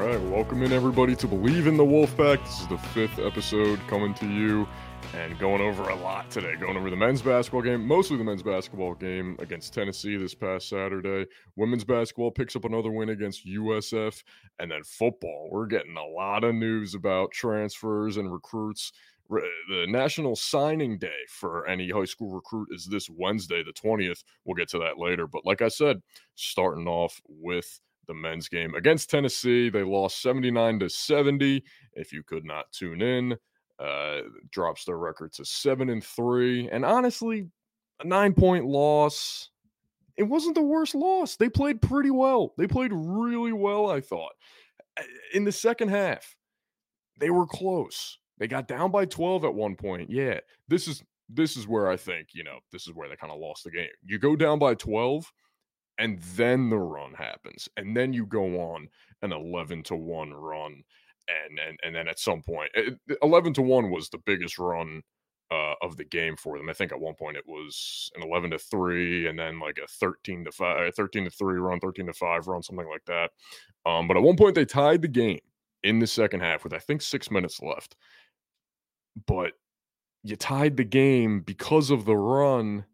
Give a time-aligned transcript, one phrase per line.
[0.00, 2.42] All right, welcome in everybody to Bleav in the Wolfpack.
[2.42, 4.66] This is the fifth episode coming to you
[5.14, 6.54] and going over a lot today.
[6.56, 10.70] Going over the men's basketball game, mostly the men's basketball game against Tennessee this past
[10.70, 11.26] Saturday.
[11.56, 14.22] Women's basketball picks up another win against USF.
[14.58, 18.92] And then football, we're getting a lot of news about transfers and recruits.
[19.28, 24.24] The national signing day for any high school recruit is this Wednesday, the 20th.
[24.46, 25.26] We'll get to that later.
[25.26, 26.00] But like I said,
[26.36, 29.70] starting off with the men's game against Tennessee.
[29.70, 31.62] They lost 79 to 70.
[31.92, 33.36] If you could not tune in,
[33.78, 36.68] uh, drops their record to seven and three.
[36.70, 37.48] And honestly,
[38.00, 39.50] a nine point loss.
[40.16, 41.36] It wasn't the worst loss.
[41.36, 42.52] They played pretty well.
[42.58, 44.32] They played really well, I thought.
[45.32, 46.36] In the second half,
[47.16, 48.18] they were close.
[48.38, 50.10] They got down by 12 at one point.
[50.10, 53.32] Yeah, this is this is where I think, you know, this is where they kind
[53.32, 53.88] of lost the game.
[54.04, 55.32] You go down by 12
[56.00, 58.88] and then the run happens and then you go on
[59.22, 60.82] an 11 to 1 run
[61.28, 65.02] and and and then at some point it, 11 to 1 was the biggest run
[65.50, 66.70] uh, of the game for them.
[66.70, 69.86] I think at one point it was an 11 to 3 and then like a
[69.86, 73.30] 13 to 5 13 to 3 run, 13 to 5 run something like that.
[73.84, 75.40] Um, but at one point they tied the game
[75.82, 77.96] in the second half with I think 6 minutes left.
[79.26, 79.52] But
[80.22, 82.84] you tied the game because of the run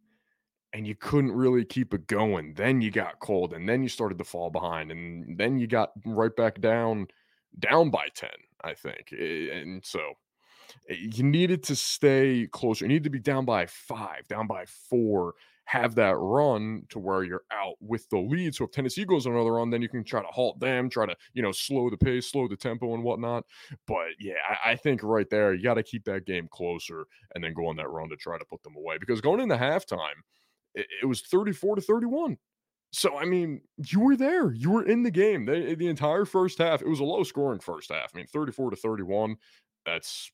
[0.77, 2.53] and you couldn't really keep it going.
[2.53, 5.93] Then you got cold and then you started to fall behind and then you got
[6.05, 7.07] right back down
[7.59, 8.28] down by 10,
[8.62, 9.11] I think.
[9.11, 10.00] And so
[10.91, 12.84] eh, you needed to stay closer.
[12.84, 15.33] You need to be down by 5, down by 4,
[15.65, 18.55] have that run to where you're out with the lead.
[18.55, 21.06] So if Tennessee goes on another run, then you can try to halt them, try
[21.06, 23.47] to, you know, slow the pace, slow the tempo and whatnot.
[23.87, 27.43] But yeah, I, I think right there, you got to keep that game closer and
[27.43, 28.99] then go on that run to try to put them away.
[28.99, 30.21] Because going into halftime,
[30.76, 32.37] it, was 34 to 31.
[32.92, 34.53] So I mean, you were there.
[34.53, 35.44] You were in the game.
[35.44, 36.82] the entire first half.
[36.82, 38.12] It was a low scoring first half.
[38.14, 39.37] I mean, 34 to 31.
[39.84, 40.31] That's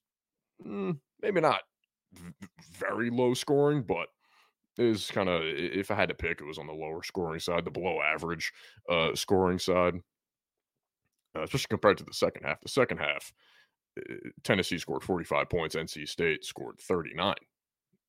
[0.64, 1.62] mm, maybe not
[2.12, 2.32] v-
[2.78, 4.08] very low scoring, but
[4.78, 7.64] is kind of if I had to pick, it was on the lower scoring side,
[7.64, 8.52] the below average
[8.88, 9.96] uh, scoring side,
[11.36, 12.60] uh, especially compared to the second half.
[12.60, 13.32] The second half,
[13.98, 14.14] uh,
[14.44, 15.74] Tennessee scored 45 points.
[15.74, 17.34] NC State scored 39.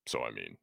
[0.07, 0.57] So I mean,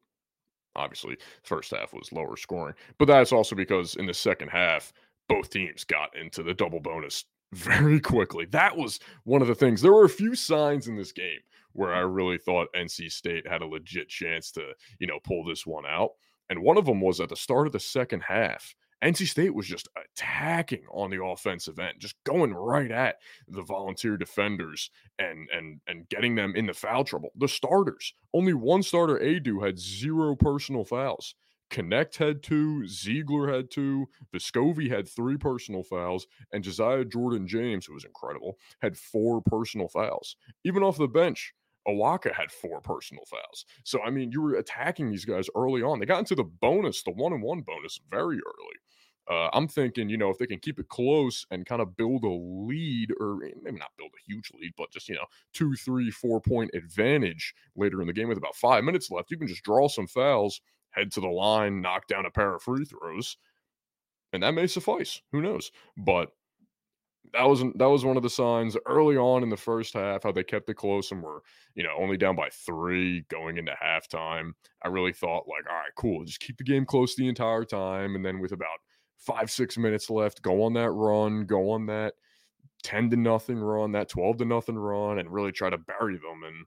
[0.76, 4.92] obviously first half was lower scoring but that's also because in the second half
[5.28, 8.46] both teams got into the double bonus very quickly.
[8.46, 9.82] That was one of the things.
[9.82, 11.40] There were a few signs in this game
[11.72, 15.66] where i really thought nc state had a legit chance to you know pull this
[15.66, 16.10] one out
[16.48, 19.66] and one of them was at the start of the second half NC State was
[19.66, 23.16] just attacking on the offensive end, just going right at
[23.48, 27.30] the volunteer defenders and and and getting them in the foul trouble.
[27.36, 31.34] The starters, only one starter, Aidoo had zero personal fouls.
[31.70, 37.86] Knecht had two, Zeigler had two, Vescovi had three personal fouls, and Josiah Jordan James,
[37.86, 40.36] who was incredible, had four personal fouls.
[40.64, 41.54] Even off the bench,
[41.88, 43.64] Awaka had four personal fouls.
[43.84, 45.98] So I mean, you were attacking these guys early on.
[45.98, 48.76] They got into the bonus, the one and one bonus, very early.
[49.30, 52.24] Uh, I'm thinking, you know, if they can keep it close and kind of build
[52.24, 55.74] a lead, or eh, maybe not build a huge lead, but just, you know, two,
[55.76, 59.46] three, four point advantage later in the game with about five minutes left, you can
[59.46, 60.60] just draw some fouls,
[60.90, 63.36] head to the line, knock down a pair of free throws,
[64.32, 65.22] and that may suffice.
[65.32, 65.70] Who knows?
[65.96, 66.30] But
[67.32, 70.32] that was that was one of the signs early on in the first half how
[70.32, 71.42] they kept it close and were
[71.74, 74.52] you know only down by three going into halftime.
[74.82, 78.16] I really thought like, all right, cool, just keep the game close the entire time,
[78.16, 78.78] and then with about
[79.20, 82.14] five, six minutes left, go on that run, go on that
[82.82, 86.42] 10 to nothing run, that 12 to nothing run, and really try to bury them
[86.46, 86.66] and,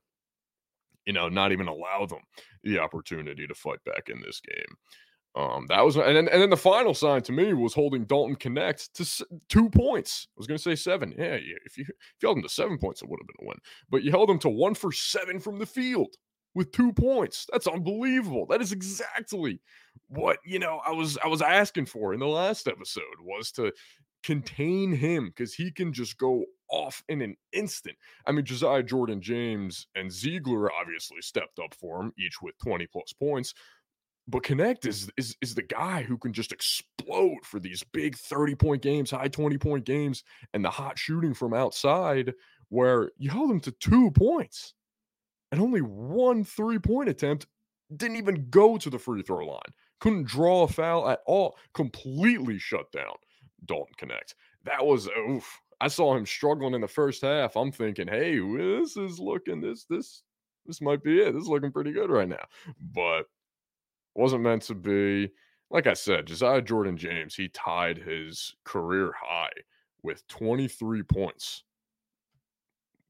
[1.06, 2.22] you know, not even allow them
[2.64, 4.78] the opportunity to fight back in this game.
[5.36, 8.36] Um, that was, and then, and then the final sign to me was holding Dalton
[8.36, 10.28] Knecht to two points.
[10.30, 11.12] I was going to say seven.
[11.18, 11.58] Yeah, yeah.
[11.66, 13.58] If you, if you held him to seven points, it would have been a win.
[13.90, 16.16] But you held him to one for seven from the field
[16.56, 17.48] with two points.
[17.52, 18.46] That's unbelievable.
[18.46, 19.60] That is exactly
[20.08, 23.72] what you know I was I was asking for in the last episode was to
[24.24, 27.96] contain him because he can just go off in an instant.
[28.26, 32.88] I mean, Josiah Jordan James and Zeigler obviously stepped up for him, each with 20
[32.88, 33.54] plus points.
[34.28, 38.56] but Knecht is is is the guy who can just explode for these big 30
[38.56, 40.24] point games, high 20 point games,
[40.54, 42.34] and the hot shooting from outside
[42.70, 44.74] where you held him to two points
[45.54, 47.46] and only one three point attempt
[47.96, 49.62] didn't even go to the free throw line.
[50.00, 51.56] Couldn't draw a foul at all.
[51.76, 53.14] Completely shut down
[53.66, 54.34] Dalton Knecht.
[54.64, 55.62] That was oof.
[55.80, 57.56] I saw him struggling in the first half.
[57.56, 60.24] I'm thinking, hey, this is looking this this
[60.66, 61.34] this might be it.
[61.34, 62.46] This is looking pretty good right now.
[62.92, 63.28] But
[64.16, 65.30] wasn't meant to be.
[65.70, 69.50] Like I said, Josiah Jordan James, he tied his career high
[70.02, 71.64] with 23 points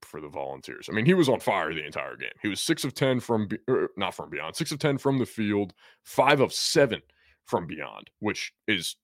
[0.04, 0.88] for the Volunteers.
[0.90, 2.32] I mean, he was on fire the entire game.
[2.42, 5.26] He was six of 10 from, er, not from beyond, six of 10 from the
[5.26, 5.74] field,
[6.04, 7.02] five of seven
[7.46, 8.96] from beyond, which is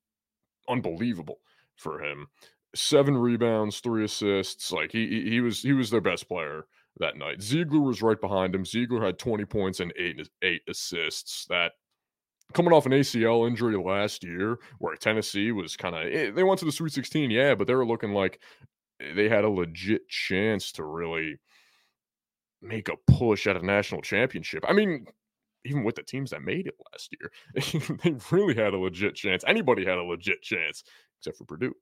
[0.69, 1.39] unbelievable
[1.75, 2.27] for him.
[2.75, 4.71] Seven rebounds, three assists.
[4.71, 6.67] Like he he was he was their best player
[6.99, 7.39] that night.
[7.39, 8.63] Zeigler was right behind him.
[8.63, 11.47] Zeigler had 20 points and eight eight assists.
[11.49, 11.71] That
[12.53, 16.59] coming off an ACL injury last year, where Tennessee was kind of eh, they went
[16.59, 18.39] to the Sweet 16, yeah, but they were looking like
[19.15, 21.39] they had a legit chance to really
[22.61, 24.63] make a push at a national championship.
[24.67, 25.05] I mean,
[25.65, 29.43] even with the teams that made it last year, they really had a legit chance.
[29.47, 30.83] Anybody had a legit chance,
[31.19, 31.75] except for Purdue.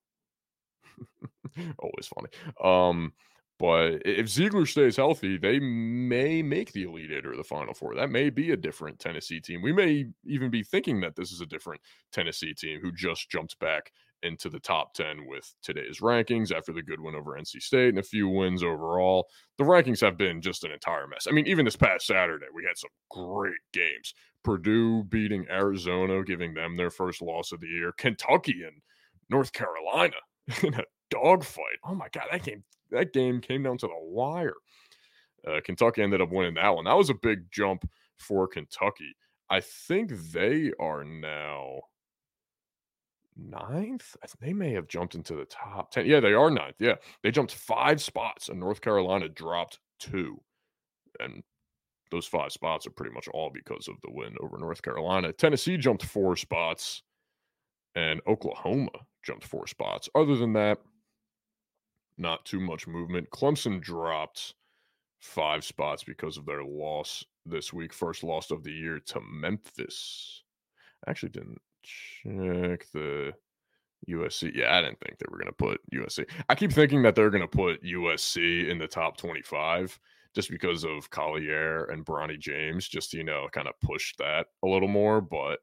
[1.80, 2.30] Always funny.
[2.64, 3.14] Um,
[3.60, 7.96] but if Zeigler stays healthy, they may make the Elite Eight or the Final Four.
[7.96, 9.63] That may be a different Tennessee team.
[9.63, 11.81] We may even be thinking that this is a different
[12.12, 13.92] Tennessee team who just jumped back
[14.24, 18.00] into the top 10 with today's rankings after the good win over NC State and
[18.00, 19.28] a few wins overall.
[19.58, 21.28] The rankings have been just an entire mess.
[21.28, 24.14] I mean, even this past Saturday, we had some great games.
[24.44, 27.92] Purdue beating Arizona, giving them their first loss of the year.
[27.98, 28.81] Kentucky and
[29.30, 30.16] North Carolina
[30.63, 31.80] in a dogfight.
[31.86, 34.56] Oh my God, that game that game came down to the wire.
[35.46, 36.86] Uh, Kentucky ended up winning that one.
[36.86, 37.88] That was a big jump
[38.18, 39.16] for Kentucky.
[39.50, 41.81] I think they are now
[43.38, 44.16] ninth.
[44.39, 46.06] They may have jumped into the top 10.
[46.06, 46.75] Yeah, they are ninth.
[46.80, 46.95] Yeah.
[47.24, 50.42] They jumped five spots, and North Carolina dropped two.
[51.19, 51.44] And
[52.12, 55.34] those five spots are pretty much all because of the win over North Carolina.
[55.34, 57.04] Tennessee jumped four spots,
[57.95, 58.92] and Oklahoma
[59.24, 60.10] jumped four spots.
[60.16, 60.80] Other than that,
[62.18, 63.30] not too much movement.
[63.30, 64.54] Clemson dropped
[65.19, 70.44] five spots because of their loss this week, first loss of the year to Memphis.
[71.06, 71.62] I actually didn't
[72.25, 73.34] Uh, check the
[74.10, 74.51] USC.
[74.54, 76.25] Yeah, I didn't think they were going to put USC.
[76.50, 80.00] I keep thinking that they're going to put USC in the top 25
[80.36, 84.68] just because of Collier and Bronny James, just you know, kind of push that a
[84.68, 85.19] little more.
[85.22, 85.60] But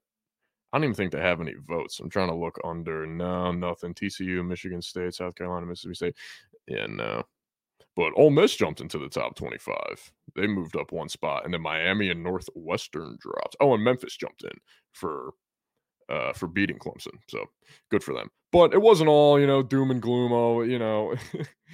[0.73, 2.01] I don't even think they have any votes.
[2.01, 3.07] I'm trying to look under.
[3.07, 3.95] No, nothing.
[3.95, 6.17] TCU, Michigan State, South Carolina, Mississippi State.
[6.67, 7.23] Yeah, no.
[7.97, 10.13] But Ole Miss jumped into the top 25.
[10.35, 13.55] They moved up one spot, and then Miami and Northwestern dropped.
[13.61, 14.59] Oh, and Memphis jumped in
[14.93, 15.35] for
[16.09, 17.19] uh, for beating Clemson.
[17.29, 17.47] So
[17.91, 18.29] good for them.
[18.53, 20.33] But it wasn't all, you know, doom and gloom.
[20.33, 21.15] Oh, you know,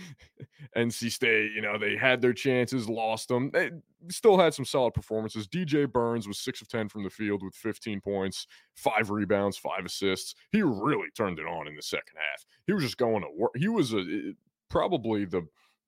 [0.77, 3.51] NC State, you know, they had their chances, lost them.
[3.51, 3.71] They
[4.09, 5.47] still had some solid performances.
[5.47, 9.85] DJ Burns was six of 10 from the field with 15 points, five rebounds, five
[9.85, 10.35] assists.
[10.53, 12.47] He really turned it on in the second half.
[12.67, 13.53] He was just going to work.
[13.57, 14.33] He was a,
[14.71, 15.47] probably the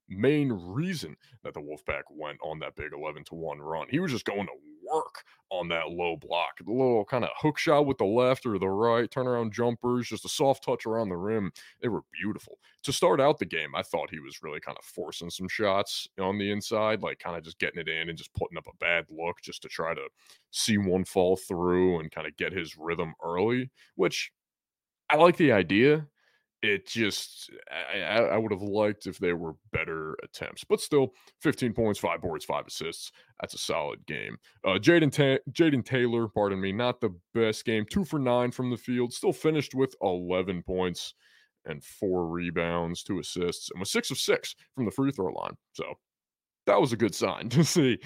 [0.09, 3.87] main reason that the Wolfpack went on that big 11 to 1 run.
[3.89, 4.53] He was just going to
[4.93, 8.59] work on that low block, the little kind of hook shot with the left or
[8.59, 11.53] the right, turnaround jumpers, just a soft touch around the rim.
[11.83, 12.59] They were beautiful.
[12.85, 16.09] To start out the game, I thought he was really kind of forcing some shots
[16.19, 18.77] on the inside, like kind of just getting it in and just putting up a
[18.81, 20.09] bad look just to try to
[20.51, 24.33] see one fall through and kind of get his rhythm early, which
[25.11, 26.07] I like the idea
[26.63, 27.51] it just
[27.93, 32.23] I, I, would have liked if they were better attempts, but still, 15 points, five
[32.23, 33.11] boards, five assists.
[33.41, 34.37] That's a solid game.
[34.65, 37.85] Uh, Jaden Ta- Jayden Taylor, pardon me, not the best game.
[37.91, 41.15] Two for nine from the field, still finished with 11 points
[41.65, 45.57] and four rebounds, two assists, and was six of six from the free throw line.
[45.73, 45.95] So
[46.67, 47.99] that was a good sign to see.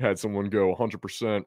[0.00, 1.44] Had someone go 100%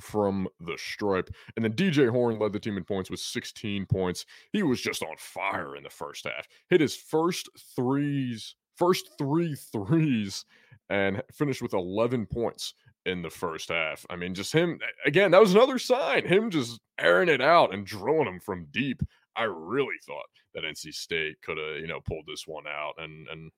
[0.00, 1.30] from the stripe.
[1.56, 4.26] And then DJ Horne led the team in points with 16 points.
[4.52, 6.46] He was just on fire in the first half.
[6.68, 10.44] Hit his first threes, first three threes,
[10.88, 12.74] and finished with 11 points
[13.06, 14.04] in the first half.
[14.10, 16.26] I mean, just him again, that was another sign.
[16.26, 19.02] Him just airing it out and drilling them from deep.
[19.36, 23.26] I really thought that NC State could have, you know, pulled this one out and
[23.28, 23.50] and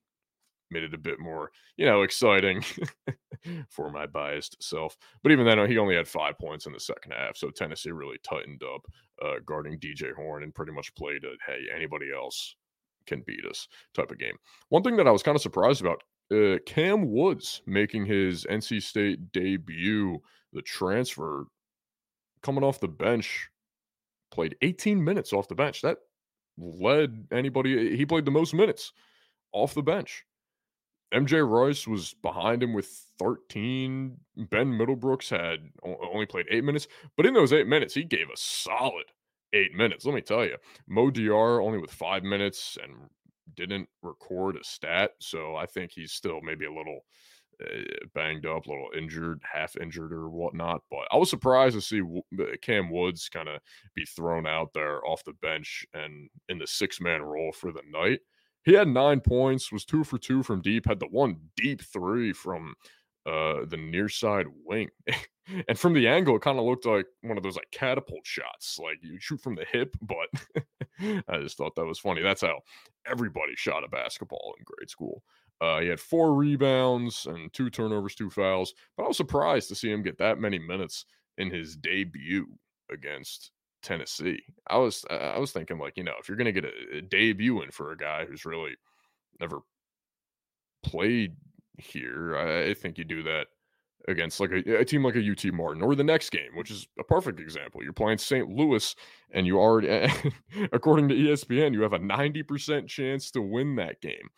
[0.73, 2.65] made it a bit more, you know, exciting
[3.69, 4.97] for my biased self.
[5.23, 7.37] But even then, he only had five points in the second half.
[7.37, 8.87] So Tennessee really tightened up
[9.23, 12.57] uh, guarding DJ Horne and pretty much played a hey, anybody else
[13.07, 14.37] can beat us type of game.
[14.69, 16.03] One thing that I was kind of surprised about
[16.33, 20.21] uh, Cam Woods making his NC State debut,
[20.53, 21.47] the transfer
[22.43, 23.49] coming off the bench,
[24.31, 25.83] played 18 minutes off the bench.
[25.83, 25.99] That
[26.59, 28.93] led anybody, he played the most minutes
[29.53, 30.25] off the bench.
[31.13, 32.87] MJ Rice was behind him with
[33.19, 34.17] 13.
[34.37, 38.37] Ben Middlebrooks had only played eight minutes, but in those eight minutes, he gave a
[38.37, 39.05] solid
[39.53, 40.05] eight minutes.
[40.05, 40.57] Let me tell you,
[40.89, 42.95] Mo Diarra only with five minutes and
[43.55, 47.01] didn't record a stat, so I think he's still maybe a little
[47.63, 50.83] uh, banged up, a little injured, half injured or whatnot.
[50.91, 52.03] But I was surprised to see
[52.63, 53.61] Cam Woods kind of
[53.95, 57.83] be thrown out there off the bench and in the six man role for the
[57.91, 58.21] night.
[58.65, 62.33] He had nine points, was two for two from deep, had the one deep three
[62.33, 62.75] from
[63.27, 64.89] uh, the near side wing.
[65.69, 68.79] and from the angle, it kind of looked like one of those like catapult shots,
[68.79, 69.97] like you shoot from the hip.
[70.03, 70.65] But
[71.29, 72.23] I just thought that was funny.
[72.23, 72.61] That's how
[73.07, 75.23] everybody shot a basketball in grade school.
[75.61, 78.75] Uh, he had four rebounds and two turnovers, two fouls.
[78.97, 81.05] But I was surprised to see him get that many minutes
[81.39, 82.47] in his debut
[82.91, 84.43] against Tennessee.
[84.69, 87.01] I was uh, I was thinking like you know if you're gonna get a, a
[87.03, 88.77] debut in for a guy who's really
[89.41, 89.61] never
[90.83, 91.37] played
[91.79, 93.47] here, I, I think you do that
[94.09, 96.89] against like a, a, team like a UT Martin or the next game, which is
[96.99, 97.83] a perfect example.
[97.83, 98.49] You're playing St.
[98.49, 98.95] Louis
[99.33, 100.13] and you already,
[100.73, 104.29] according to ESPN, you have a 90% chance to win that game.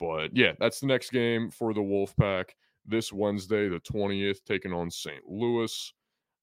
[0.00, 2.50] But yeah, that's the next game for the Wolfpack
[2.86, 5.22] this Wednesday, the 20th, taking on St.
[5.28, 5.92] Louis.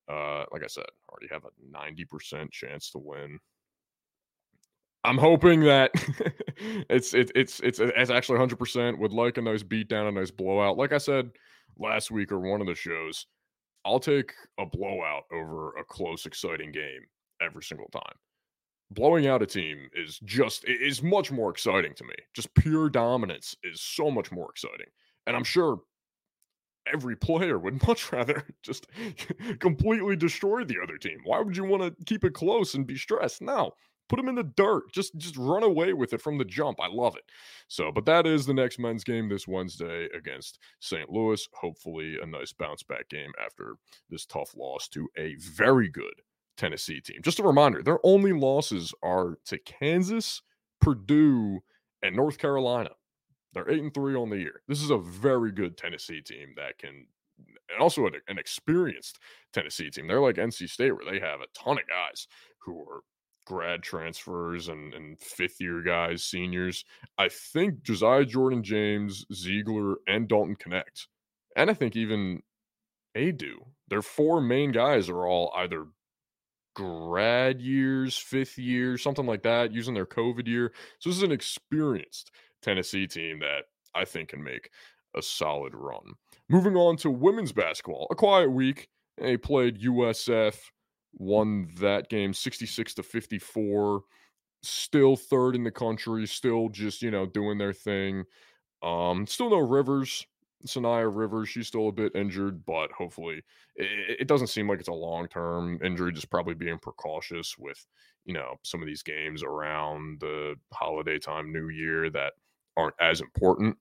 [0.10, 3.40] Uh, like I said, already have a 90% chance to win.
[5.04, 5.92] I'm hoping that
[6.90, 8.98] it's it, it's it's it's actually 100%.
[8.98, 10.78] Would like a nice beatdown, a nice blowout.
[10.78, 11.30] Like I said
[11.78, 13.26] last week or one of the shows,
[13.86, 17.02] I'll take a blowout over a close, exciting game
[17.42, 18.16] every single time.
[18.92, 22.16] Blowing out a team is just is much more exciting to me.
[22.34, 24.88] Just pure dominance is so much more exciting.
[25.28, 25.80] And I'm sure
[26.92, 28.88] every player would much rather just
[29.60, 31.20] completely destroy the other team.
[31.24, 33.42] Why would you want to keep it close and be stressed?
[33.42, 33.74] No.
[34.08, 34.92] Put them in the dirt.
[34.92, 36.80] Just just run away with it from the jump.
[36.82, 37.26] I love it.
[37.68, 41.12] So, but that is the next men's game this Wednesday against St.
[41.12, 41.48] Louis.
[41.54, 43.76] Hopefully, a nice bounce back game after
[44.10, 46.24] this tough loss to a very good
[46.58, 47.22] Tennessee team.
[47.24, 50.42] Just a reminder, their only losses are to Kansas,
[50.82, 51.60] Purdue,
[52.02, 52.90] and North Carolina.
[53.54, 54.62] They're eight and three on the year.
[54.68, 57.08] This is a very good Tennessee team that can,
[57.72, 59.20] and also an, an experienced
[59.54, 60.08] Tennessee team.
[60.08, 62.28] They're like NC State, where they have a ton of guys
[62.60, 63.02] who are
[63.46, 66.86] grad transfers and, and fifth year guys, seniors.
[67.18, 71.08] I think Josiah Jordan James, Zeigler, and Dalton Knecht.
[71.56, 72.44] And I think even
[73.18, 73.58] Aidoo.
[73.88, 75.88] Their four main guys are all either
[76.76, 80.72] grad years, fifth year, something like that, using their COVID year.
[81.00, 84.70] So this is an experienced Tennessee team that I think can make
[85.16, 86.14] a solid run.
[86.50, 88.90] Moving on to women's basketball, a quiet week.
[89.18, 90.58] They played USF,
[91.14, 94.02] won that game 66 to 54.
[94.62, 98.26] Still third in the country, still just, you know, doing their thing.
[98.84, 100.26] Um, still no Rivers.
[100.68, 103.42] Saniya Rivers, she's still a bit injured, but hopefully
[103.76, 107.86] it, it doesn't seem like it's a long term injury, just probably being precautious with,
[108.26, 112.34] you know, some of these games around the holiday time, New Year that
[112.80, 113.78] aren't as important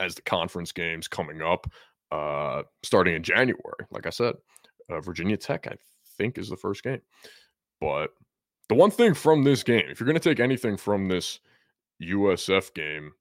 [0.00, 1.66] as the conference games coming up
[2.12, 3.86] uh, starting in January.
[3.90, 4.34] Like I said,
[4.90, 5.76] uh, Virginia Tech, I
[6.16, 7.00] think, is the first game.
[7.80, 8.10] But
[8.68, 11.40] the one thing from this game, if you're going to take anything from this
[12.02, 13.12] USF game,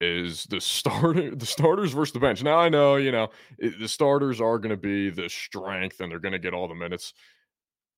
[0.00, 2.42] is the starter the starters versus the bench.
[2.42, 3.28] Now I know, you know,
[3.58, 6.66] it, the starters are going to be the strength and they're going to get all
[6.68, 7.14] the minutes.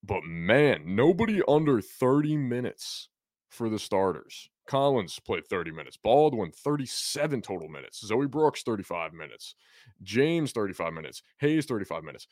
[0.02, 3.08] But man, nobody under 30 minutes
[3.50, 4.50] for the starters.
[4.66, 5.96] Collins played 30 minutes.
[5.96, 8.04] Baldwin, 37 total minutes.
[8.06, 9.54] Zoe Brooks, 35 minutes.
[10.02, 11.22] James, 35 minutes.
[11.38, 12.26] Hayes, 35 minutes.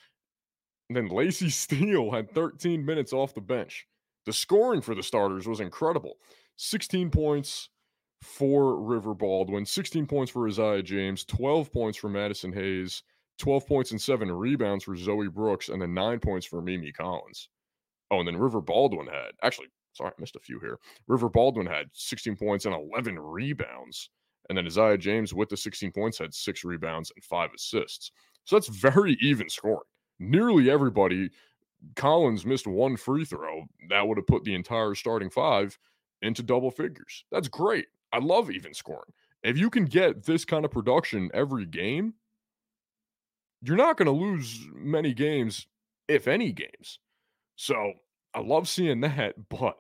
[0.89, 3.87] And then Lacey Steele had 13 minutes off the bench.
[4.25, 6.15] The scoring for the starters was incredible
[6.57, 7.71] 16 points
[8.23, 13.03] for River Baldwin, 16 points for Aziaha James, 12 points for Madison Hayes,
[13.39, 17.49] 12 points and seven rebounds for Zoe Brooks, and then nine points for Mimi Collins.
[18.11, 20.79] Oh, and then River Baldwin had actually Sorry, I missed a few here.
[21.07, 24.11] River Baldwin had 16 points and 11 rebounds.
[24.49, 28.13] And then Aziaha James, with the 16 points, had six rebounds and five assists.
[28.45, 29.81] So that's very even scoring.
[30.19, 31.31] Nearly everybody,
[31.97, 33.65] Collins missed one free throw.
[33.89, 35.79] That would have put the entire starting five
[36.23, 37.25] into double figures.
[37.31, 37.87] That's great.
[38.13, 39.13] I love even scoring.
[39.43, 42.15] If you can get this kind of production every game,
[43.63, 45.67] you're not going to lose many games,
[46.09, 46.99] if any games.
[47.57, 47.93] So
[48.35, 49.79] I love seeing that, but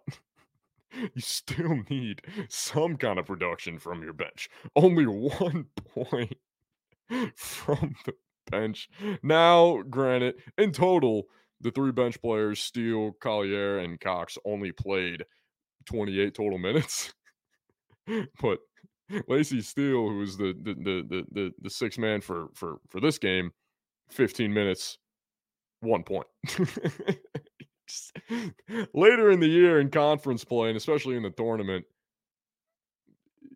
[0.92, 4.48] you still need some kind of production from your bench.
[4.76, 6.36] Only one point
[7.36, 8.14] from the
[8.50, 8.88] bench.
[9.22, 11.24] Now, granted, in total,
[11.60, 15.24] the three bench players, Steele, Collier, and Cox, only played
[15.86, 17.12] 28 total minutes.
[18.40, 18.58] but
[19.28, 23.00] Lacey Steele, who was the the the the the, the six man for for for
[23.00, 23.52] this game,
[24.10, 24.98] 15 minutes,
[25.80, 26.26] one point.
[28.94, 31.84] Later in the year in conference play, and especially in the tournament,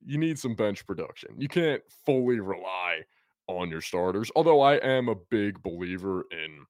[0.05, 1.31] you need some bench production.
[1.39, 3.03] You can't fully rely
[3.49, 4.31] on your starters.
[4.37, 6.67] Although I am a big believer in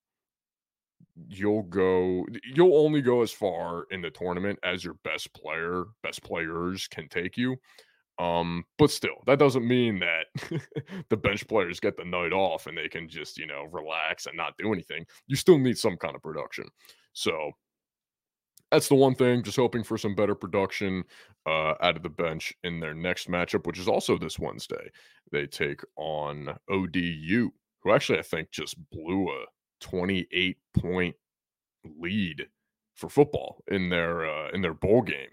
[1.29, 6.23] you'll go you'll only go as far in the tournament as your best player, best
[6.23, 7.57] players can take you.
[8.19, 10.27] Um, but still, that doesn't mean that
[11.11, 14.37] the bench players get the night off and they can just, you know, relax and
[14.37, 15.05] not do anything.
[15.27, 16.65] You still need some kind of production.
[17.17, 17.53] So
[18.71, 19.43] that's the one thing.
[19.43, 21.03] Just hoping for some better production
[21.47, 24.91] uh, out of the bench in their next matchup, which is also this Wednesday.
[25.33, 29.47] They take on ODU, who actually I think just blew a
[29.81, 31.17] 28 point
[31.99, 32.47] lead
[32.97, 35.31] for football in their uh, in their bowl game.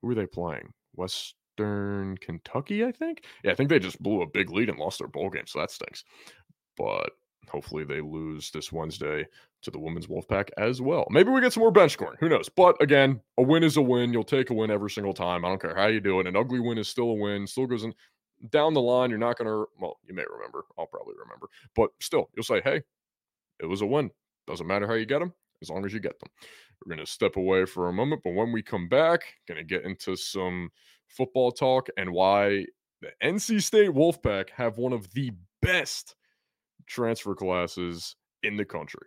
[0.00, 0.72] Who are they playing?
[0.94, 3.26] Western Kentucky, I think.
[3.44, 5.58] Yeah, I think they just blew a big lead and lost their bowl game, so
[5.58, 6.02] that stinks.
[6.78, 7.10] But
[7.50, 9.26] hopefully they lose this Wednesday
[9.62, 11.06] to the women's Wolfpack as well.
[11.10, 12.16] Maybe we get some more bench scoring.
[12.20, 12.48] Who knows?
[12.48, 14.12] But again, a win is a win.
[14.12, 15.44] You'll take a win every single time.
[15.44, 16.26] I don't care how you do it.
[16.26, 17.46] An ugly win is still a win.
[17.46, 17.94] Still goes in
[18.50, 19.10] down the line.
[19.10, 20.64] You're not going to, well, you may remember.
[20.78, 21.48] I'll probably remember.
[21.74, 22.82] But still, you'll say, hey,
[23.60, 24.10] it was a win.
[24.46, 25.32] Doesn't matter how you get them,
[25.62, 26.28] as long as you get them.
[26.84, 28.22] We're going to step away for a moment.
[28.22, 30.70] But when we come back, going to get into some
[31.08, 32.66] football talk and why
[33.00, 35.32] the NC State Wolfpack have one of the
[35.62, 36.16] best
[36.86, 39.06] transfer classes in the country.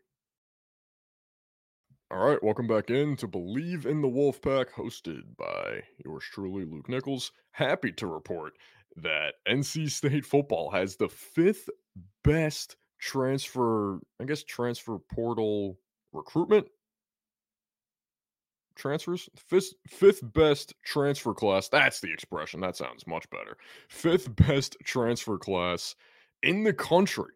[2.09, 6.87] All right, welcome back in to Bleav in the Wolfpack, hosted by yours truly, Luke
[6.87, 7.31] Nichols.
[7.51, 8.53] Happy to report
[8.95, 11.69] that NC State football has the fifth
[12.23, 15.77] best transfer, I guess, transfer portal
[16.13, 16.67] recruitment
[18.77, 19.29] transfers.
[19.35, 21.67] Fifth, fifth best transfer class.
[21.67, 22.61] That's the expression.
[22.61, 23.57] That sounds much better.
[23.89, 25.95] Fifth best transfer class
[26.43, 27.33] in the country,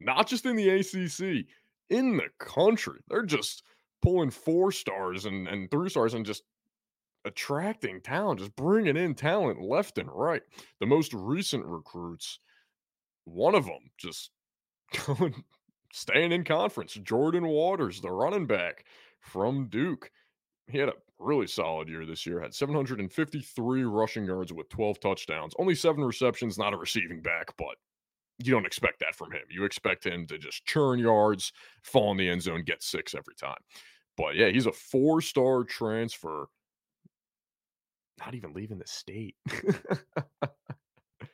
[0.00, 1.46] not just in the ACC,
[1.90, 3.00] in the country.
[3.08, 3.62] They're just
[4.02, 6.42] pulling four stars and, and three stars and just
[7.24, 10.42] attracting talent, just bringing in talent left and right.
[10.80, 12.38] The most recent recruits,
[13.24, 14.30] one of them just
[15.06, 15.44] going,
[15.92, 18.84] staying in conference, Jordan Waters, the running back
[19.20, 20.10] from Duke.
[20.66, 25.54] He had a really solid year this year, had 753 rushing yards with 12 touchdowns,
[25.58, 27.76] only seven receptions, not a receiving back, but
[28.38, 29.42] you don't expect that from him.
[29.50, 33.34] You expect him to just churn yards, fall in the end zone, get six every
[33.34, 33.58] time.
[34.16, 36.48] But yeah, he's a four star transfer,
[38.18, 39.36] not even leaving the state.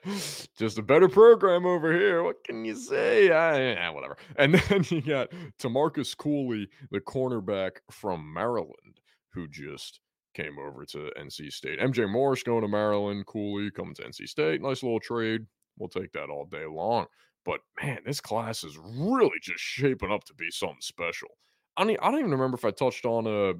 [0.58, 2.22] just a better program over here.
[2.22, 3.30] What can you say?
[3.30, 4.16] I, yeah, whatever.
[4.36, 9.00] And then you got Tamarcus Cooley, the cornerback from Maryland,
[9.32, 10.00] who just
[10.34, 11.80] came over to NC State.
[11.80, 14.60] MJ Morris going to Maryland, Cooley coming to NC State.
[14.60, 15.46] Nice little trade.
[15.78, 17.06] We'll take that all day long.
[17.44, 21.28] But man, this class is really just shaping up to be something special.
[21.76, 23.54] I mean, I don't even remember if I touched on uh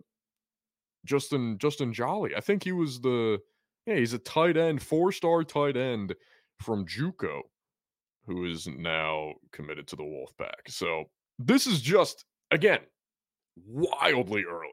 [1.04, 2.34] Justin Justin Joly.
[2.34, 3.38] I think he was the
[3.86, 6.14] yeah, he's a tight end, four-star tight end
[6.62, 7.40] from JUCO,
[8.26, 10.68] who is now committed to the Wolfpack.
[10.68, 11.04] So
[11.38, 12.80] this is just again
[13.66, 14.70] wildly early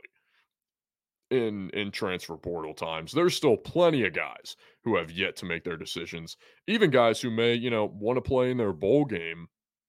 [1.32, 3.12] in in transfer portal times.
[3.12, 7.32] There's still plenty of guys who have yet to make their decisions, even guys who
[7.32, 9.48] may, you know, want to play in their bowl game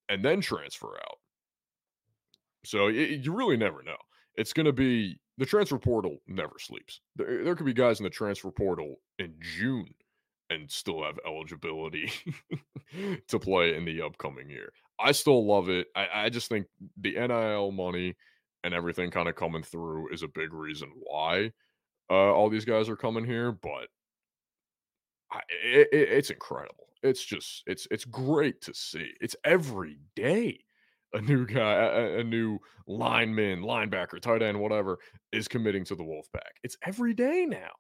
[0.09, 1.19] and then transfer out.
[2.65, 3.97] So it, you really never know.
[4.37, 7.01] It's going to be the transfer portal never sleeps.
[7.17, 9.93] There, there could be guys in the transfer portal in June
[10.51, 12.13] and still have eligibility
[13.29, 14.73] to play in the upcoming year.
[15.01, 15.89] I still love it.
[15.97, 16.67] I, I just think
[17.01, 18.15] the NIL money
[18.65, 21.53] and everything kind of coming through is a big reason why
[22.11, 23.53] uh, all these guys are coming here.
[23.53, 23.89] But
[25.31, 26.89] I, it, it, it's incredible.
[27.03, 29.11] It's just it's it's great to see.
[29.21, 30.61] It's every day
[31.15, 34.99] a new guy, a, a, new lineman, linebacker, tight end, whatever,
[35.33, 36.53] is committing to the Wolfpack.
[36.63, 37.71] It's every day now.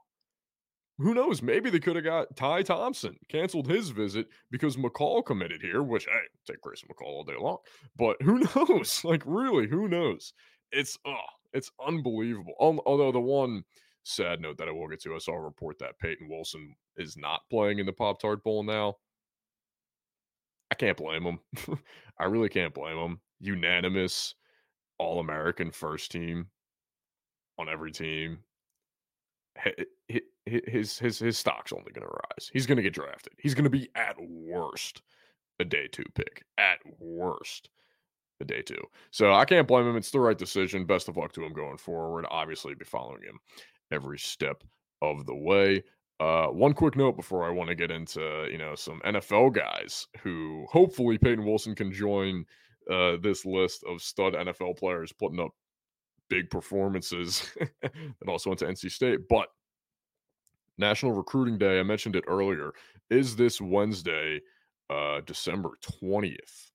[0.98, 1.42] Who knows?
[1.42, 6.04] Maybe they could have got Ty Thompson canceled his visit because McCall committed here, which
[6.04, 7.58] hey, take Grayson McCall all day long.
[7.96, 9.02] But who knows?
[9.02, 10.34] Like, really, who knows?
[10.72, 11.16] It's oh,
[11.52, 12.54] it's unbelievable.
[12.58, 13.64] Although the one
[14.04, 17.16] sad note that I will get to, I saw a report that Peyton Wilson is
[17.16, 18.96] not playing in the Pop Tart Bowl now.
[20.70, 21.38] I can't blame him.
[22.18, 23.20] I really can't blame him.
[23.40, 24.34] Unanimous
[24.98, 26.46] All American first team
[27.58, 28.38] on every team.
[30.46, 32.50] His his his stock's only going to rise.
[32.52, 33.34] He's going to get drafted.
[33.38, 35.02] He's going to be at worst
[35.60, 36.42] a day two pick.
[36.56, 37.68] At worst
[38.42, 38.82] the day two.
[39.10, 39.96] So I can't blame him.
[39.96, 40.84] It's the right decision.
[40.84, 42.26] Best of luck to him going forward.
[42.30, 43.38] Obviously, be following him
[43.90, 44.62] every step
[45.00, 45.82] of the way.
[46.20, 50.06] Uh, one quick note before I want to get into you know some NFL guys
[50.22, 52.44] who hopefully Peyton Wilson can join
[52.90, 55.50] uh, this list of stud NFL players putting up
[56.28, 57.50] big performances
[57.82, 59.20] and also went to NC State.
[59.28, 59.48] But
[60.78, 62.72] National Recruiting Day, I mentioned it earlier,
[63.10, 64.40] is this Wednesday,
[64.90, 65.70] uh, December
[66.02, 66.71] 20th.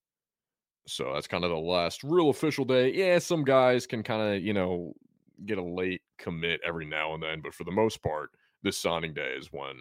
[0.88, 2.94] So that's kind of the last real official day.
[2.94, 4.94] Yeah, some guys can kind of, you know,
[5.46, 8.32] get a late commit every now and then, but for the most part,
[8.64, 9.76] this signing day is when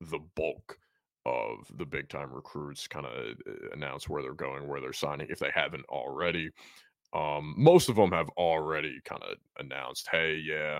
[0.00, 0.78] the bulk
[1.26, 5.28] of the big time recruits kind of uh, announce where they're going, where they're signing,
[5.30, 6.50] if they haven't already.
[7.12, 10.78] Um, most of them have already kind of announced, hey, yeah,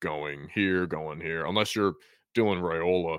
[0.00, 1.94] going here, going here, unless you're
[2.34, 3.18] Dylan Raiola,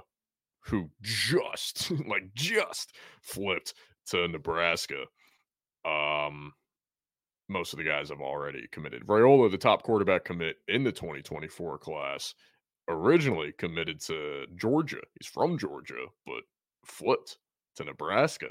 [0.61, 3.75] who just, like, just flipped
[4.07, 5.05] to Nebraska.
[5.85, 6.53] Um,
[7.47, 9.05] most of the guys have already committed.
[9.05, 12.33] Raiola, the top quarterback commit in the 2024 class,
[12.87, 15.01] originally committed to Georgia.
[15.19, 16.41] He's from Georgia, but
[16.85, 17.37] flipped
[17.75, 18.47] to Nebraska.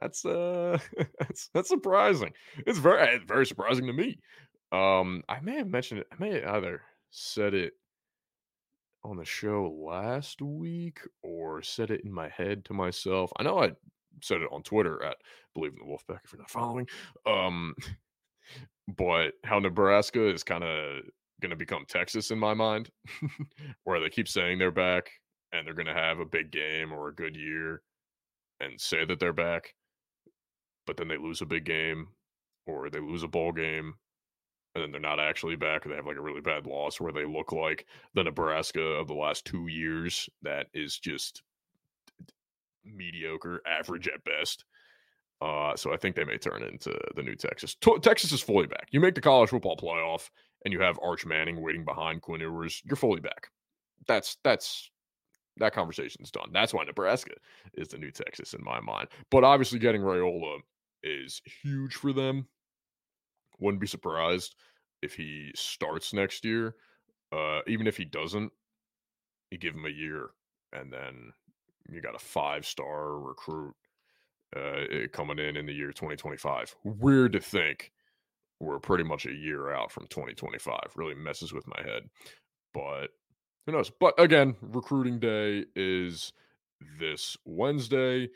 [0.00, 0.78] That's uh
[1.18, 2.32] that's that's surprising.
[2.66, 4.18] It's very very surprising to me.
[4.72, 7.72] Um I may have mentioned it, I may have either said it
[9.02, 13.32] on the show last week or said it in my head to myself.
[13.36, 13.72] I know I
[14.22, 15.16] said it on Twitter at
[15.56, 16.86] Bleav in the Wolfpack if you're not following.
[17.26, 17.74] Um
[18.96, 21.02] but how Nebraska is kind of
[21.40, 22.90] going to become Texas in my mind,
[23.84, 25.10] where they keep saying they're back
[25.52, 27.82] and they're going to have a big game or a good year
[28.60, 29.74] and say that they're back,
[30.86, 32.08] but then they lose a big game
[32.66, 33.94] or they lose a bowl game
[34.74, 37.12] and then they're not actually back or they have like a really bad loss where
[37.12, 41.42] they look like the Nebraska of the last two years that is just
[42.84, 44.64] mediocre, average at best.
[45.40, 47.74] Uh, so I think they may turn into the new Texas.
[48.02, 48.88] Texas is fully back.
[48.90, 50.28] You make the college football playoff,
[50.64, 52.82] and you have Arch Manning waiting behind Quinn Ewers.
[52.84, 53.48] You're fully back.
[54.06, 54.90] That's that's
[55.56, 56.50] that conversation's done.
[56.52, 57.34] That's why Nebraska
[57.74, 59.08] is the new Texas in my mind.
[59.30, 60.58] But obviously, getting Raiola
[61.02, 62.46] is huge for them.
[63.58, 64.56] Wouldn't be surprised
[65.02, 66.74] if he starts next year.
[67.32, 68.52] Uh, even if he doesn't,
[69.50, 70.30] you give him a year,
[70.72, 71.32] and then
[71.88, 73.74] you got a five star recruit
[74.56, 76.74] uh, coming in in the year 2025.
[76.84, 77.92] Weird to think
[78.58, 80.78] we're pretty much a year out from 2025.
[80.96, 82.02] Really messes with my head,
[82.74, 83.08] but
[83.66, 83.90] who knows?
[83.90, 86.32] But again, recruiting day is
[86.98, 88.28] this Wednesday.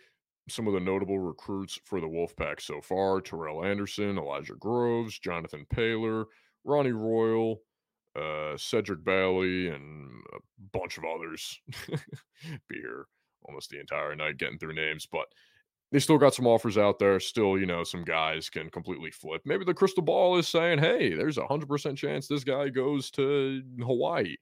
[0.49, 5.67] Some of the notable recruits for the Wolfpack so far Terrell Anderson, Elijah Groves, Jonathan
[5.75, 6.27] Paylor,
[6.65, 7.63] Ronnie Royal,
[8.15, 10.39] uh, Cedric Bailey, and a
[10.79, 11.59] bunch of others.
[12.69, 13.07] Be here
[13.45, 15.27] almost the entire night getting through names, but
[15.93, 17.21] they still got some offers out there.
[17.21, 19.43] Still, you know, some guys can completely flip.
[19.45, 23.63] Maybe the crystal ball is saying, hey, there's a 100% chance this guy goes to
[23.81, 24.37] Hawaii.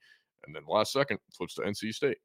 [0.46, 2.18] And then last second flips to NC State.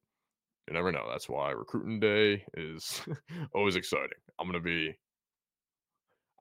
[0.68, 1.06] You never know.
[1.10, 3.02] That's why recruiting day is
[3.54, 4.18] always exciting.
[4.40, 4.94] I'm going to be.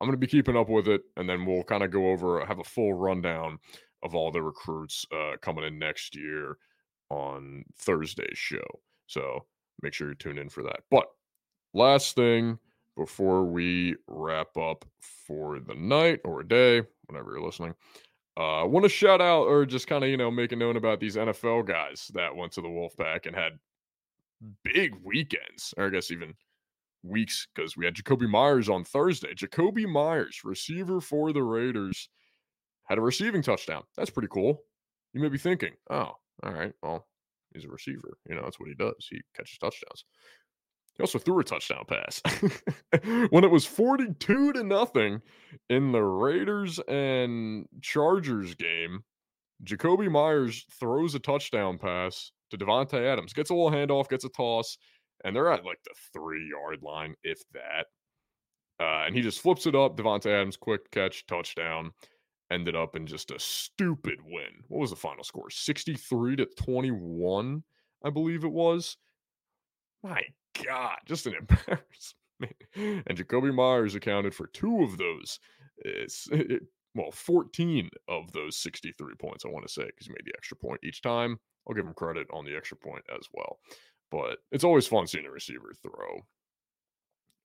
[0.01, 2.45] I'm going to be keeping up with it, and then we'll kind of go over,
[2.45, 3.59] have a full rundown
[4.03, 6.59] of all the recruits uh, coming in next year
[7.09, 8.67] on Thursday's show.
[9.07, 9.47] So
[9.83, 10.81] make sure you tune in for that.
[10.91, 11.07] But
[11.75, 12.59] last thing
[12.97, 17.75] before we wrap up for the night or day, whenever you're listening.
[18.39, 20.77] Uh, I want to shout out or just kind of, you know, make a note
[20.77, 23.59] about these NFL guys that went to the Wolfpack and had
[24.63, 26.35] big weekends, or I guess even
[27.03, 29.33] weeks, because we had Jakobi Meyers on Thursday.
[29.35, 32.11] Jakobi Meyers, receiver for the Raiders,
[32.85, 33.83] had a receiving touchdown.
[33.97, 34.63] That's pretty cool.
[35.15, 36.13] You may be thinking, oh,
[36.43, 37.07] all right, well,
[37.55, 38.19] he's a receiver.
[38.29, 39.07] You know, that's what he does.
[39.11, 40.05] He catches touchdowns.
[40.97, 42.23] He also threw a touchdown pass
[43.31, 45.21] when it was 42 to nothing
[45.69, 49.01] in the Raiders and Chargers game.
[49.65, 54.29] Jakobi Meyers throws a touchdown pass to Davante Adams, gets a little handoff, gets a
[54.31, 54.79] toss,
[55.25, 57.87] and they're at like the three yard line, if that.
[58.79, 59.97] Uh, and he just flips it up.
[59.97, 61.91] Davante Adams, quick catch, touchdown.
[62.51, 64.63] Ended up in just a stupid win.
[64.69, 65.51] What was the final score?
[65.51, 67.65] 63 to 21,
[68.05, 68.97] I believe it was.
[70.03, 70.23] My
[70.65, 73.05] God, just an embarrassment.
[73.07, 75.41] And Jakobi Meyers accounted for two of those.
[75.85, 76.59] Eh, it's it, eh, eh,
[76.95, 80.57] well, 14 of those 63 points, I want to say, because he made the extra
[80.57, 81.39] point each time.
[81.69, 83.59] I'll give him credit on the extra point as well.
[84.11, 86.21] But it's always fun seeing a receiver throw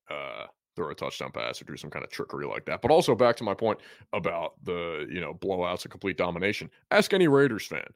[0.10, 2.82] uh throw a touchdown pass or do some kind of trickery like that.
[2.82, 3.80] But also back to my point
[4.14, 6.70] about the, you know, blowouts and complete domination.
[6.92, 7.88] Ask any Raiders fan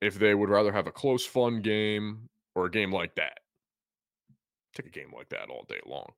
[0.00, 3.38] if they would rather have a close, fun game or a game like that.
[4.74, 6.12] Take a game like that all day long.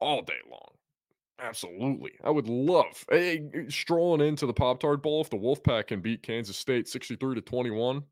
[0.00, 0.70] All day long.
[1.42, 2.12] Absolutely.
[2.22, 6.22] I would love hey, strolling into the Pop Tart Bowl if the Wolfpack can beat
[6.22, 8.02] Kansas State 63 to 21.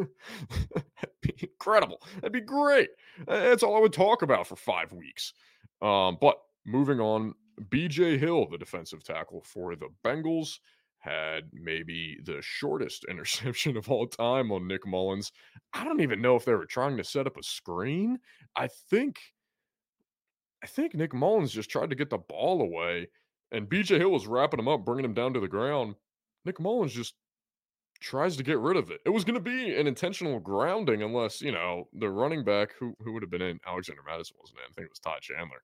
[1.22, 2.00] Be incredible.
[2.16, 2.90] That'd be great.
[3.26, 5.34] That's all I would talk about for five weeks.
[5.82, 6.36] Um, but
[6.66, 7.34] moving on,
[7.68, 10.58] BJ Hill, the defensive tackle for the Bengals,
[10.98, 15.32] had maybe the shortest interception of all time on Nick Mullens.
[15.72, 18.18] I don't even know if they were trying to set up a screen.
[18.56, 19.18] I think
[20.62, 23.08] I think Nick Mullens just tried to get the ball away
[23.52, 25.94] and BJ Hill was wrapping him up, bringing him down to the ground.
[26.44, 27.14] Nick Mullens just
[28.00, 29.00] tries to get rid of it.
[29.04, 32.94] It was going to be an intentional grounding unless, you know, the running back who
[33.02, 34.64] who would have been in Alexander Mattison wasn't in.
[34.70, 35.62] I think it was Ty Chandler.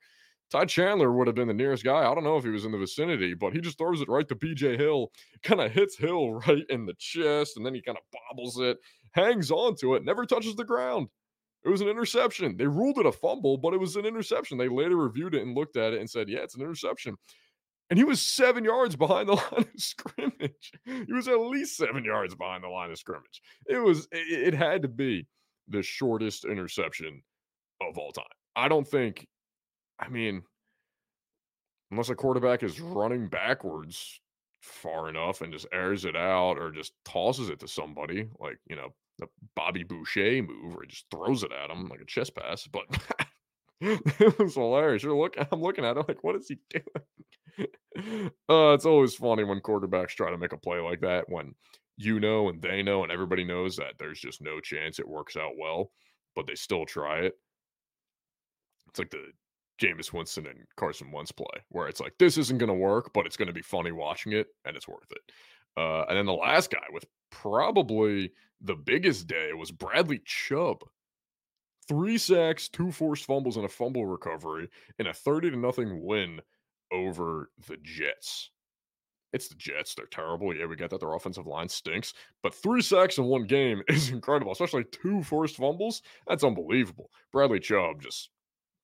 [0.51, 2.09] Ty Chandler would have been the nearest guy.
[2.09, 4.29] I don't know if he was in the vicinity, but he just throws it right
[4.29, 5.11] to BJ Hill,
[5.43, 8.79] kind of hits Hill right in the chest, and then he kind of bobbles it,
[9.13, 11.09] hangs on to it, never touches the ground.
[11.65, 12.57] It was an interception.
[12.57, 14.57] They ruled it a fumble, but it was an interception.
[14.57, 17.17] They later reviewed it and looked at it and said, yeah, it's an interception.
[17.89, 20.73] And he was seven yards behind the line of scrimmage.
[20.85, 23.43] He was at least seven yards behind the line of scrimmage.
[23.67, 25.27] It was, it, it had to be
[25.69, 27.23] the shortest interception
[27.81, 28.25] of all time.
[28.57, 29.27] I don't think
[29.99, 30.43] I mean,
[31.91, 34.21] unless a quarterback is running backwards
[34.61, 38.77] far enough and just airs it out or just tosses it to somebody, like, you
[38.77, 42.67] know, the Bobby Boucher move or just throws it at him like a chest pass.
[42.67, 42.83] But
[43.81, 45.03] it was hilarious.
[45.03, 48.31] You're looking, I'm looking at it like, what is he doing?
[48.49, 51.55] uh, it's always funny when quarterbacks try to make a play like that when
[51.97, 55.37] you know and they know and everybody knows that there's just no chance it works
[55.37, 55.91] out well,
[56.35, 57.35] but they still try it.
[58.89, 59.25] It's like the
[59.81, 63.27] Jameis Winston and Carson Wentz play, where it's like this isn't going to work, but
[63.27, 65.33] it's going to be funny watching it, and it's worth it.
[65.77, 70.79] Uh, and then the last guy with probably the biggest day was Bradley Chubb.
[71.89, 74.69] Three sacks, two forced fumbles, and a fumble recovery
[74.99, 76.41] in a 30 to nothing win
[76.93, 78.51] over the Jets.
[79.33, 79.95] It's the Jets.
[79.95, 80.55] They're terrible.
[80.55, 81.01] Yeah, we get that.
[81.01, 82.15] Their offensive line stinks.
[82.43, 86.03] But three sacks in one game is incredible, especially two forced fumbles.
[86.27, 87.11] That's unbelievable.
[87.33, 88.31] Bradley Chubb just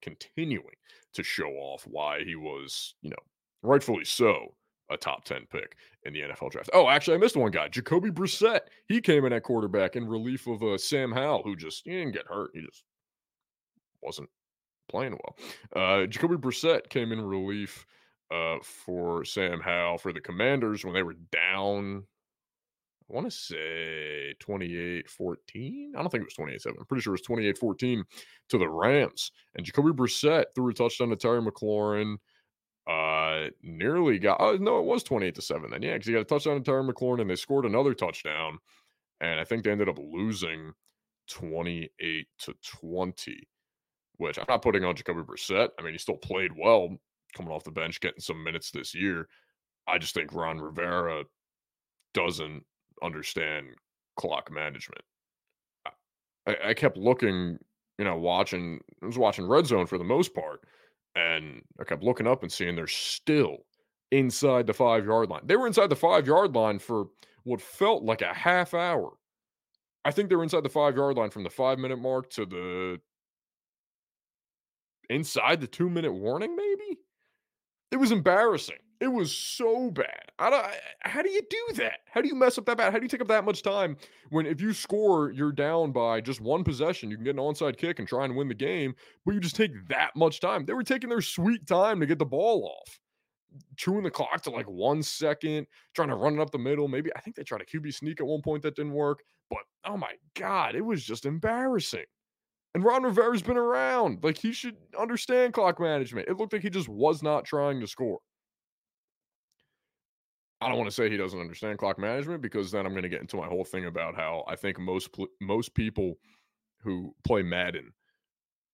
[0.02, 0.76] continuing
[1.14, 3.16] to show off why he was, you know,
[3.62, 4.54] rightfully so,
[4.90, 6.70] a top 10 pick in the NFL draft.
[6.72, 8.60] Oh, actually, I missed one guy, Jacoby Brissett.
[8.88, 12.12] He came in at quarterback in relief of uh, Sam Howell, who just he didn't
[12.12, 12.50] get hurt.
[12.54, 12.84] He just
[14.02, 14.28] wasn't
[14.90, 15.36] playing well.
[15.74, 17.86] Uh, Jacoby Brissett came in relief
[18.32, 22.04] uh, for Sam Howell for the Commanders when they were down
[23.12, 25.92] I want to say 28 14.
[25.94, 26.76] I don't think it was 28 7.
[26.78, 28.04] I'm pretty sure it was 28 14
[28.48, 29.32] to the Rams.
[29.54, 32.16] And Jacoby Brissett threw a touchdown to Terry McLaurin.
[32.88, 35.82] Uh, nearly got, oh, no, it was 28 to 7 then.
[35.82, 38.58] Yeah, because he got a touchdown to Terry McLaurin and they scored another touchdown.
[39.20, 40.72] And I think they ended up losing
[41.28, 43.48] 28 to 20,
[44.22, 45.70] which I'm not putting on Jacoby Brissett.
[45.78, 46.96] I mean, he still played well
[47.34, 49.28] coming off the bench, getting some minutes this year.
[49.88, 51.24] I just think Ron Rivera
[52.14, 52.64] doesn't
[53.02, 53.66] understand
[54.16, 55.02] clock management.
[56.46, 57.58] I, I kept looking,
[57.98, 60.60] you know, watching, I was watching Red Zone for the most part,
[61.14, 63.58] and I kept looking up and seeing they're still
[64.10, 65.42] inside the five yard line.
[65.44, 67.06] They were inside the five yard line for
[67.44, 69.12] what felt like a half hour.
[70.04, 72.46] I think they were inside the five yard line from the five minute mark to
[72.46, 73.00] the
[75.10, 76.98] inside the two minute warning, maybe.
[77.90, 78.78] It was embarrassing.
[79.02, 80.30] It was so bad.
[80.38, 80.64] I don't,
[81.00, 81.98] how do you do that?
[82.06, 82.92] How do you mess up that bad?
[82.92, 83.96] How do you take up that much time
[84.30, 87.76] when if you score, you're down by just one possession, you can get an onside
[87.76, 88.94] kick and try and win the game,
[89.26, 90.64] but you just take that much time.
[90.64, 93.00] They were taking their sweet time to get the ball off,
[93.76, 96.86] chewing the clock to like one second, trying to run it up the middle.
[96.86, 99.64] Maybe I think they tried a QB sneak at one point that didn't work, but
[99.84, 102.06] oh my god, it was just embarrassing.
[102.74, 104.24] And Ron Rivera's been around.
[104.24, 106.28] Like he should understand clock management.
[106.28, 108.18] It looked like he just was not trying to score.
[110.60, 113.08] I don't want to say he doesn't understand clock management because then I'm going to
[113.08, 116.14] get into my whole thing about how I think most most people
[116.82, 117.92] who play Madden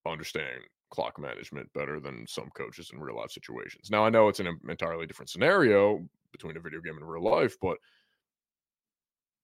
[0.07, 3.91] understand clock management better than some coaches in real life situations.
[3.91, 7.57] Now I know it's an entirely different scenario between a video game and real life,
[7.61, 7.79] but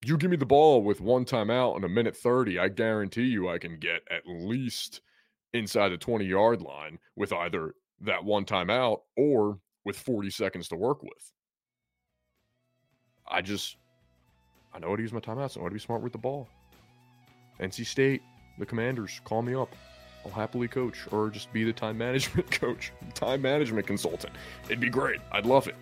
[0.08, 3.48] you give me the ball with one timeout in a minute 30, I guarantee you
[3.48, 5.00] I can get at least
[5.52, 10.76] inside the 20 yard line with either that one timeout or with 40 seconds to
[10.76, 11.32] work with.
[13.28, 13.76] I just
[14.74, 15.56] I know how to use my timeouts.
[15.56, 16.48] I know how to be smart with the ball.
[17.60, 18.22] NC State,
[18.58, 19.74] the Commanders, call me up.
[20.24, 24.32] I'll happily coach or just be the time management coach, time management consultant.
[24.64, 25.20] It'd be great.
[25.30, 25.76] I'd love it.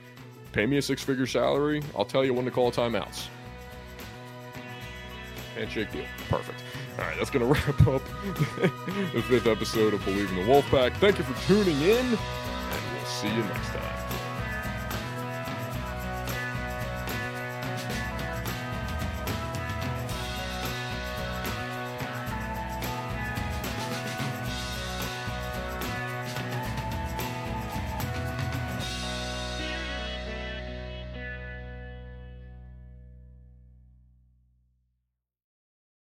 [0.52, 1.82] Pay me a six figure salary.
[1.96, 3.28] I'll tell you when to call timeouts.
[5.54, 6.04] Handshake deal.
[6.28, 6.62] Perfect.
[6.98, 8.02] All right, that's going to wrap up
[9.12, 10.94] the fifth episode of Bleav in the Wolfpack.
[10.96, 12.18] Thank you for tuning in, and
[12.94, 13.81] we'll see you next time.